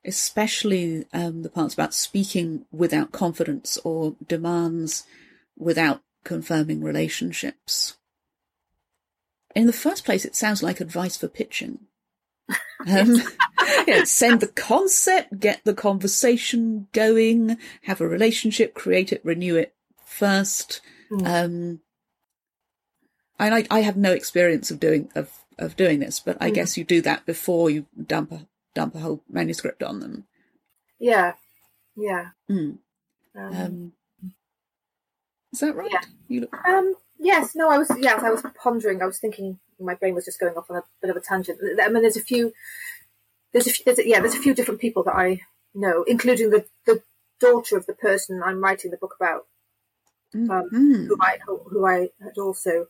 [0.05, 5.03] especially um, the parts about speaking without confidence or demands
[5.57, 7.97] without confirming relationships.
[9.55, 11.79] In the first place, it sounds like advice for pitching.
[12.87, 13.15] Um,
[13.87, 19.73] know, send the concept, get the conversation going, have a relationship, create it, renew it
[20.05, 20.79] first.
[21.11, 21.27] Mm.
[21.27, 21.79] Um,
[23.37, 23.67] I.
[23.69, 26.53] I have no experience of doing of of doing this, but I Mm.
[26.53, 30.25] guess you do that before you dump a dump a whole manuscript on them.
[30.99, 31.33] Yeah.
[31.95, 32.29] Yeah.
[32.49, 32.77] Mm.
[33.35, 33.93] Um, Um,
[35.51, 35.89] is that right?
[35.91, 36.01] Yeah.
[36.27, 39.95] You look, Um, yes, no, I was, yes, I was pondering, I was thinking, my
[39.95, 41.59] brain was just going off on a bit of a tangent.
[41.81, 42.53] I mean, there's a few,
[43.51, 45.41] there's a few, there's a, yeah, there's a few different people that I
[45.73, 47.01] know, including the, the
[47.39, 49.47] daughter of the person I'm writing the book about,
[50.35, 52.87] mm, um, who I, who, who I had also,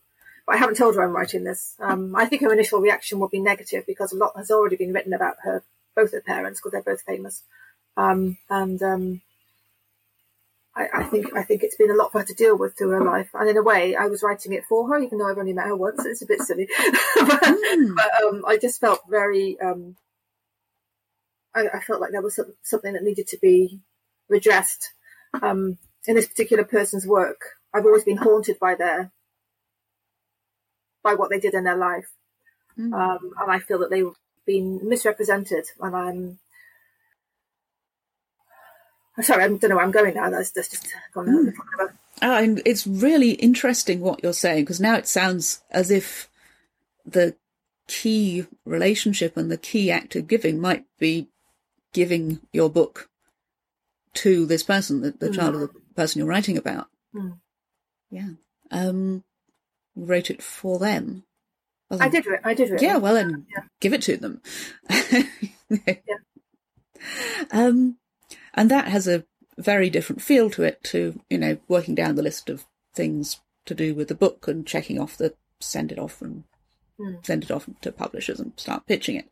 [0.49, 1.75] but I haven't told her I'm writing this.
[1.79, 4.91] Um, I think her initial reaction will be negative because a lot has already been
[4.93, 5.63] written about her,
[5.95, 7.43] both her parents, because they're both famous.
[7.95, 9.21] Um, and, um,
[10.75, 12.89] I, I think I think it's been a lot for her to deal with through
[12.89, 15.37] her life, and in a way, I was writing it for her, even though I've
[15.37, 16.03] only met her once.
[16.03, 16.67] It's a bit silly,
[17.15, 17.95] but, Mm.
[17.95, 19.59] but um, I just felt very.
[19.59, 19.97] Um,
[21.53, 23.81] I, I felt like there was some, something that needed to be
[24.29, 24.93] redressed
[25.43, 27.41] um, in this particular person's work.
[27.73, 29.11] I've always been haunted by their
[31.03, 32.09] by what they did in their life,
[32.77, 32.93] Mm.
[32.93, 34.13] um, and I feel that they've
[34.45, 35.65] been misrepresented.
[35.81, 36.39] And I'm.
[39.17, 40.29] I'm sorry, I don't know where I'm going now.
[40.29, 41.27] That's, that's just gone.
[41.27, 41.53] Mm.
[42.21, 46.29] Oh, and it's really interesting what you're saying because now it sounds as if
[47.05, 47.35] the
[47.87, 51.27] key relationship and the key act of giving might be
[51.93, 53.09] giving your book
[54.13, 55.35] to this person, the, the Mm.
[55.35, 56.87] child of the person you're writing about.
[57.13, 57.39] Mm.
[58.11, 58.29] Yeah.
[58.71, 59.23] Um,
[60.07, 61.23] wrote it for them.
[61.89, 62.25] Well, I did.
[62.25, 62.69] Re- I did.
[62.69, 62.85] Really.
[62.85, 63.63] Yeah, well, then Yeah.
[63.79, 64.41] give it to them.
[67.51, 67.97] Um,
[68.53, 69.23] and that has a
[69.57, 73.73] very different feel to it to, you know, working down the list of things to
[73.73, 76.43] do with the book and checking off the send it off and
[76.99, 77.25] Mm.
[77.25, 79.29] send it off to publishers and start pitching it.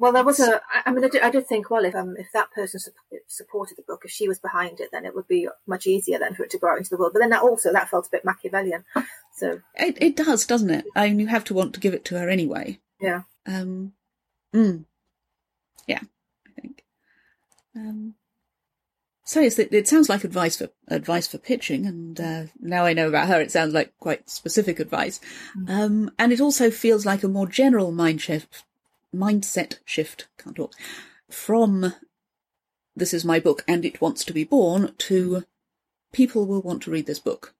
[0.00, 0.60] Well, there was a.
[0.86, 2.94] I- mean, I did, I did think, well, if um, if that person sup-
[3.28, 6.34] supported the book, if she was behind it, then it would be much easier then
[6.34, 7.12] for it to go out into the world.
[7.12, 8.82] But then that also that felt a bit Machiavellian.
[9.36, 10.86] So It, it does, doesn't it?
[10.96, 12.80] I mean, you have to want to give it to her anyway.
[13.00, 13.92] yeah, Um,
[14.54, 14.84] mm,
[15.86, 16.00] yeah,
[16.46, 16.84] I think.
[17.76, 18.14] Um,
[19.24, 22.94] so yes, it, it sounds like advice for advice for pitching, and uh, now I
[22.94, 25.20] know about her, it sounds like quite specific advice.
[25.68, 28.64] Um, and it also feels like a more general mind shift,
[29.14, 30.28] mindset shift.
[30.38, 30.74] Can't talk
[31.30, 31.94] from
[32.94, 35.44] this is my book and it wants to be born to
[36.12, 37.54] people will want to read this book.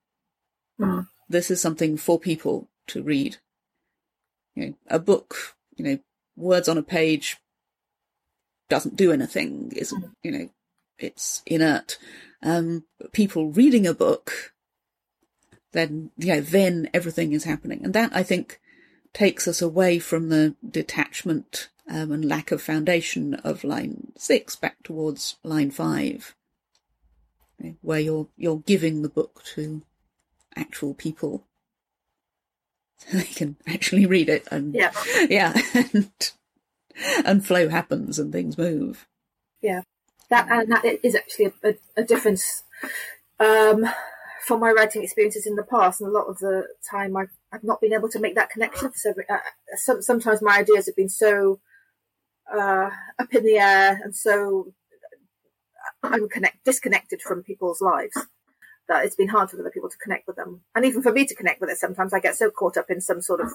[0.78, 1.08] Mm.
[1.28, 3.36] This is something for people to read.
[4.54, 5.98] You know, a book, you know,
[6.36, 7.36] words on a page
[8.68, 10.50] doesn't do anything, isn't, you know,
[10.98, 11.98] it's inert.
[12.42, 14.52] Um, people reading a book,
[15.72, 17.84] then, you know, then everything is happening.
[17.84, 18.59] And that, I think,
[19.12, 24.82] takes us away from the detachment um, and lack of foundation of line six back
[24.84, 26.34] towards line five,
[27.60, 29.82] know, where you're you're giving the book to
[30.56, 31.44] actual people
[32.98, 34.92] so they can actually read it and yeah,
[35.28, 36.32] yeah and,
[37.24, 39.06] and flow happens and things move.
[39.60, 39.82] Yeah,
[40.28, 42.62] that and that is actually a, a, difference
[43.38, 43.86] um,
[44.46, 46.00] from my writing experiences in the past.
[46.00, 48.92] And a lot of the time, I've, I've not been able to make that connection.
[48.94, 49.38] So uh,
[49.76, 51.60] some, sometimes my ideas have been so
[52.52, 54.72] uh, up in the air and so
[56.04, 58.16] unconnect disconnected from people's lives
[58.88, 61.24] that it's been hard for other people to connect with them, and even for me
[61.24, 61.78] to connect with it.
[61.78, 63.48] Sometimes I get so caught up in some sort of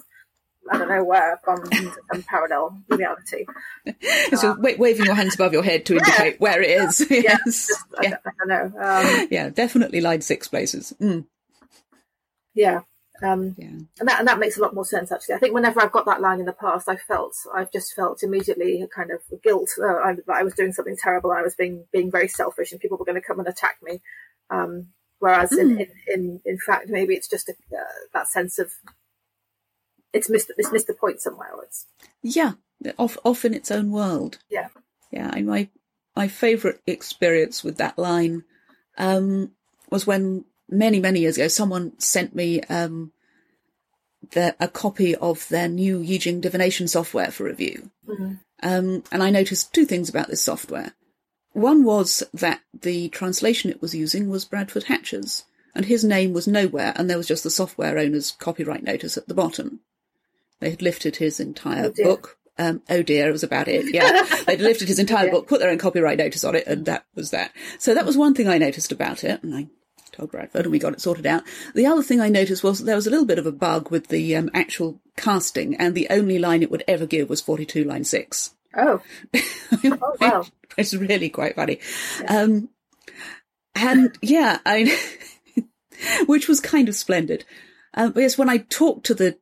[0.70, 3.46] I don't know where I've some parallel reality.
[4.36, 7.06] so um, waving your hands above your head to indicate yeah, where it is.
[7.12, 7.68] Yeah, yes.
[7.68, 8.18] Just, yeah.
[8.26, 8.82] I, don't, know.
[8.82, 10.94] Um, yeah, definitely line six places.
[11.00, 11.26] Mm.
[12.56, 12.82] Yeah.
[13.24, 13.68] Um, yeah.
[14.00, 15.36] And that and that makes a lot more sense actually.
[15.36, 18.24] I think whenever I've got that line in the past, I felt I've just felt
[18.24, 21.32] immediately a kind of guilt uh, I, I, was doing something terrible.
[21.32, 24.02] I was being being very selfish, and people were going to come and attack me.
[24.50, 24.88] Um,
[25.20, 25.60] whereas mm.
[25.60, 28.72] in, in, in in fact, maybe it's just a, uh, that sense of
[30.14, 31.52] it's missed it's missed the point somewhere.
[31.64, 31.86] It's
[32.22, 32.54] yeah,
[32.98, 34.40] off off in its own world.
[34.50, 34.68] Yeah,
[35.12, 35.32] yeah.
[35.34, 35.70] And my
[36.16, 38.44] my favourite experience with that line
[38.98, 39.52] um,
[39.90, 43.12] was when many many years ago someone sent me um,
[44.32, 47.92] the, a copy of their new Yijing divination software for review.
[48.08, 48.34] Mm-hmm.
[48.64, 50.94] Um, and I noticed two things about this software.
[51.54, 56.48] One was that the translation it was using was Bradford Hatcher's, and his name was
[56.48, 59.80] nowhere, and there was just the software owner's copyright notice at the bottom.
[60.60, 62.38] They had lifted his entire oh book.
[62.58, 63.94] Um, oh dear, it was about it.
[63.94, 65.32] Yeah, they'd lifted his entire yeah.
[65.32, 67.52] book, put their own copyright notice on it, and that was that.
[67.80, 69.68] So that was one thing I noticed about it, and I
[70.16, 71.44] told Bradford, and we got it sorted out.
[71.74, 74.08] The other thing I noticed was there was a little bit of a bug with
[74.08, 78.04] the um, actual casting, and the only line it would ever give was forty-two line
[78.04, 78.56] six.
[78.76, 79.02] Oh,
[79.84, 80.46] oh wow,
[80.78, 81.80] it's really quite funny.
[82.22, 82.40] Yeah.
[82.40, 82.70] Um,
[83.76, 84.98] and yeah, I,
[86.26, 87.46] which was kind of splendid.
[87.94, 89.38] Um, yes, when I talked to the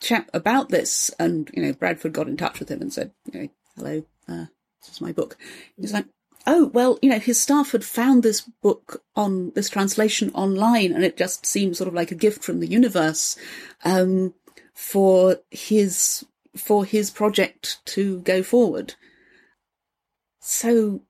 [0.00, 3.40] chap about this, and you know, Bradford got in touch with him and said, you
[3.40, 4.46] know, hello, uh,
[4.82, 5.36] this is my book.
[5.76, 6.06] He's like,
[6.48, 11.04] oh well, you know, his staff had found this book on this translation online, and
[11.04, 13.36] it just seemed sort of like a gift from the universe
[13.84, 14.34] um,
[14.74, 16.24] for his
[16.56, 18.94] for his project to go forward.
[20.40, 21.02] So,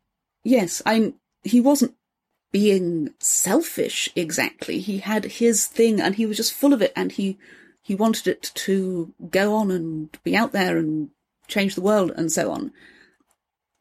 [0.44, 1.14] yes, I'm.
[1.44, 1.94] He wasn't
[2.50, 4.80] being selfish exactly.
[4.80, 7.38] He had his thing, and he was just full of it, and he
[7.80, 11.10] he wanted it to go on and be out there and
[11.46, 12.72] change the world and so on.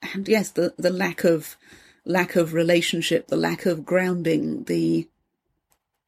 [0.01, 1.57] And yes, the, the lack of
[2.05, 5.07] lack of relationship, the lack of grounding, the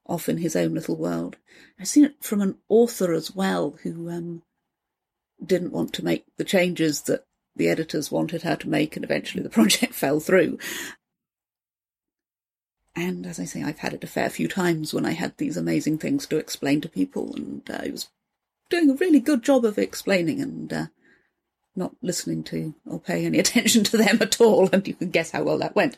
[0.06, 1.38] off in his own little world.
[1.80, 4.42] I've seen it from an author as well who um,
[5.44, 7.26] didn't want to make the changes that
[7.56, 10.58] the editors wanted her to make, and eventually the project fell through.
[12.96, 15.56] And as I say, I've had it a fair few times when I had these
[15.56, 18.10] amazing things to explain to people, and uh, I was
[18.70, 20.86] doing a really good job of explaining and uh,
[21.80, 24.70] not listening to or paying any attention to them at all.
[24.72, 25.98] And you can guess how well that went.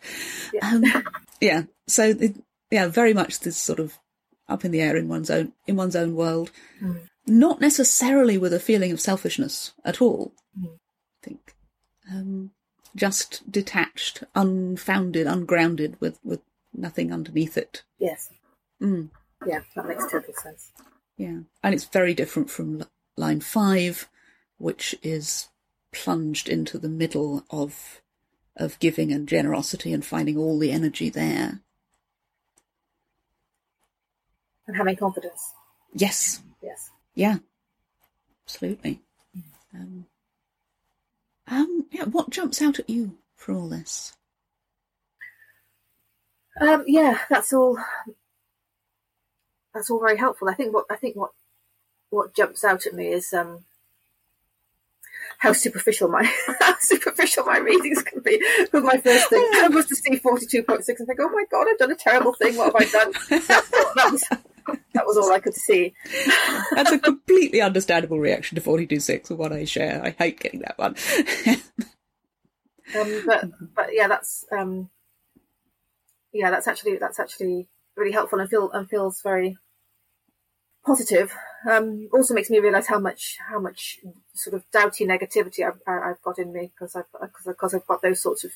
[0.54, 0.70] Yeah.
[0.70, 0.84] Um,
[1.42, 1.64] yeah.
[1.88, 2.36] So it,
[2.70, 4.00] yeah, very much this sort of
[4.48, 7.02] up in the air in one's own in one's own world, mm.
[7.28, 10.32] not necessarily with a feeling of selfishness at all.
[10.58, 10.76] Mm.
[10.76, 11.56] I think.
[12.10, 12.52] Um,
[12.96, 16.42] just detached, unfounded, ungrounded, with with
[16.74, 17.84] nothing underneath it.
[18.00, 18.30] Yes.
[18.82, 19.10] Mm.
[19.46, 20.72] Yeah, that makes total sense.
[21.18, 22.84] Yeah, and it's very different from
[23.18, 24.10] line five,
[24.58, 25.50] which is
[25.92, 28.02] plunged into the middle of
[28.58, 31.60] of giving and generosity and finding all the energy there.
[34.68, 35.54] And having confidence.
[35.94, 36.42] Yes.
[36.62, 36.92] Yes.
[37.16, 37.38] Yeah.
[38.46, 39.02] Absolutely.
[39.74, 40.06] Um,
[41.48, 44.14] um, yeah, what jumps out at you for all this?
[46.60, 47.78] Um, yeah, that's all.
[49.74, 50.50] That's all very helpful.
[50.50, 51.32] I think what I think what
[52.10, 53.64] what jumps out at me is um,
[55.42, 56.24] how superficial my
[56.60, 58.40] how superficial my readings can be.
[58.72, 61.30] With my first thing I was to see forty two point six and think, oh
[61.30, 62.56] my god, I've done a terrible thing.
[62.56, 63.12] What have I done?
[63.30, 64.24] that was
[64.94, 65.94] that was all I could see.
[66.76, 70.00] That's a completely understandable reaction to forty two six, and one I share.
[70.04, 70.96] I hate getting that one.
[72.96, 74.92] um, but but yeah, that's um,
[76.32, 79.58] yeah, that's actually that's actually really helpful and feel and feels very
[80.86, 81.34] positive.
[81.70, 84.00] Um, also makes me realise how much how much
[84.34, 87.06] sort of doubty negativity I've, I've got in me because I've
[87.46, 88.52] because I've got those sorts of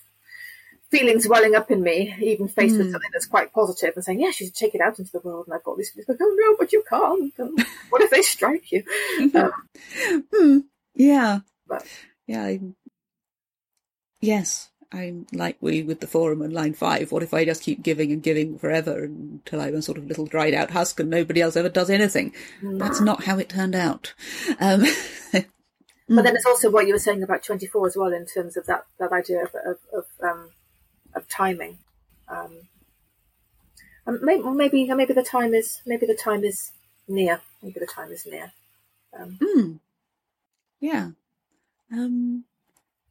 [0.90, 2.80] feelings welling up in me, even faced mm.
[2.80, 2.94] with hmm.
[2.94, 5.48] something that's quite positive and saying, "Yeah, you should take it out into the world."
[5.48, 7.34] And I've got these feelings like, "Oh no, but you can't.
[7.90, 8.84] what if they strike you?"
[9.36, 9.52] Um,
[10.34, 10.60] hmm.
[10.94, 11.86] Yeah, but,
[12.26, 12.44] yeah.
[12.44, 12.60] I,
[14.22, 17.12] yes, I'm like we with the forum and line five.
[17.12, 20.26] What if I just keep giving and giving forever until I'm a sort of little
[20.26, 22.34] dried out husk and nobody else ever does anything?
[22.62, 22.80] Mm.
[22.80, 24.14] That's not how it turned out.
[24.60, 24.86] Um,
[25.34, 28.66] but then it's also what you were saying about 24 as well in terms of
[28.68, 30.50] that, that idea of, of, of, um,
[31.14, 31.80] of timing.
[32.30, 32.70] Um,
[34.08, 36.72] maybe, maybe, maybe the time is, maybe the time is
[37.08, 37.42] near.
[37.62, 38.54] Maybe the time is near.
[39.20, 39.80] Um, mm.
[40.80, 41.10] Yeah.
[41.92, 42.46] Um,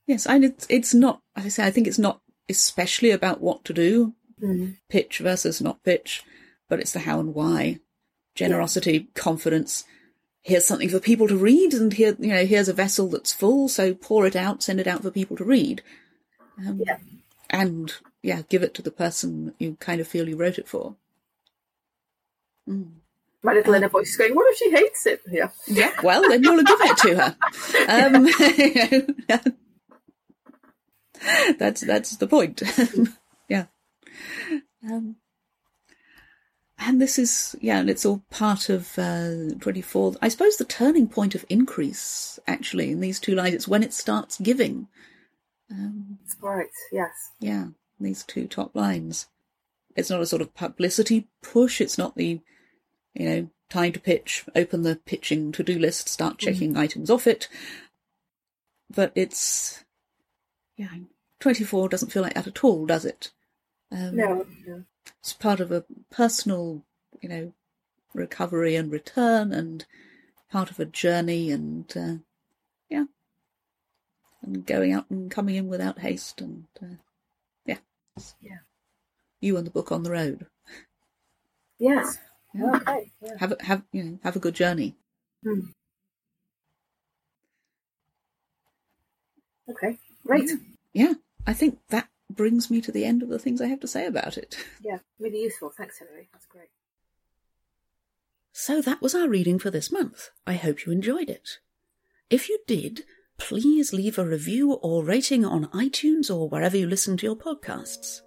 [0.06, 1.20] Yes, and it's it's not.
[1.36, 4.76] As I say, I think it's not especially about what to do, mm.
[4.88, 6.22] pitch versus not pitch.
[6.68, 7.78] but it's the how and why.
[8.34, 9.84] Generosity, confidence.
[10.42, 13.68] Here's something for people to read, and here, you know, here's a vessel that's full,
[13.68, 15.82] so pour it out, send it out for people to read.
[16.58, 16.98] Um, Yeah.
[17.50, 20.96] And yeah, give it to the person you kind of feel you wrote it for.
[22.68, 22.92] Mm.
[23.42, 25.20] My little inner voice is going, what if she hates it?
[25.30, 25.50] Yeah.
[25.66, 27.36] Yeah, well, then you'll give it to her.
[27.86, 28.24] Um,
[29.28, 29.52] know,
[31.58, 32.62] that's that's the point.
[33.48, 33.66] yeah.
[34.88, 35.16] Um,
[36.78, 40.14] and this is yeah, and it's all part of uh, twenty four.
[40.20, 43.54] I suppose the turning point of increase actually in these two lines.
[43.54, 44.88] It's when it starts giving.
[45.70, 46.68] Um, Right.
[46.92, 47.32] Yes.
[47.40, 47.68] yeah,
[47.98, 49.28] these two top lines.
[49.96, 51.80] It's not a sort of publicity push.
[51.80, 52.40] It's not the,
[53.14, 57.26] you know, time to pitch, open the pitching to do list, start checking items off
[57.26, 57.48] it.
[58.92, 59.84] But it's,
[60.76, 60.88] yeah,
[61.44, 63.30] 24 doesn't feel like that at all, does it?
[63.92, 64.46] Um, No.
[64.66, 64.84] no.
[65.20, 66.82] It's part of a personal,
[67.20, 67.52] you know,
[68.14, 69.84] recovery and return and
[70.50, 72.14] part of a journey and, uh,
[72.88, 73.04] yeah.
[74.40, 76.96] And going out and coming in without haste and, uh,
[77.66, 77.80] yeah.
[78.40, 78.60] Yeah.
[79.42, 80.46] You and the book on the road.
[81.78, 82.16] Yes.
[82.54, 82.76] Yeah.
[82.76, 83.12] Okay.
[83.20, 83.36] Yeah.
[83.38, 84.96] Have a, have, you know, have a good journey.
[85.42, 85.60] Hmm.
[89.68, 89.98] Okay.
[90.24, 90.48] Great.
[90.94, 91.12] Yeah.
[91.46, 94.06] I think that brings me to the end of the things I have to say
[94.06, 94.56] about it.
[94.82, 94.98] Yeah.
[95.18, 95.70] Really useful.
[95.70, 96.28] Thanks, Hilary.
[96.32, 96.68] That's great.
[98.52, 100.30] So that was our reading for this month.
[100.46, 101.58] I hope you enjoyed it.
[102.30, 103.04] If you did,
[103.38, 108.20] please leave a review or rating on iTunes or wherever you listen to your podcasts.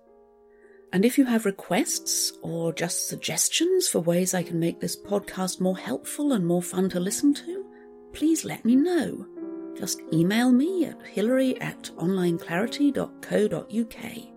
[0.92, 5.60] And if you have requests or just suggestions for ways I can make this podcast
[5.60, 7.66] more helpful and more fun to listen to,
[8.14, 9.28] please let me know.
[9.78, 14.34] Just email me at hilary at onlineclarity.co.uk.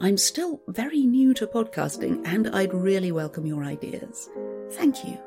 [0.00, 4.28] I'm still very new to podcasting and I'd really welcome your ideas.
[4.72, 5.18] Thank you.